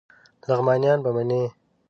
[0.47, 1.43] لغمانیان به منی